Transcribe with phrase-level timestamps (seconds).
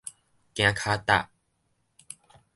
[0.55, 1.29] 行跤踏